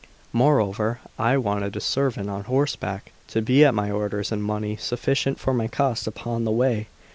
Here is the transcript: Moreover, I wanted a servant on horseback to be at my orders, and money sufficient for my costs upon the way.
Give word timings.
Moreover, 0.33 0.99
I 1.19 1.37
wanted 1.37 1.75
a 1.75 1.79
servant 1.79 2.27
on 2.27 2.45
horseback 2.45 3.11
to 3.27 3.39
be 3.39 3.63
at 3.63 3.75
my 3.75 3.91
orders, 3.91 4.31
and 4.31 4.43
money 4.43 4.75
sufficient 4.75 5.39
for 5.39 5.53
my 5.53 5.67
costs 5.67 6.07
upon 6.07 6.43
the 6.43 6.49
way. 6.49 6.87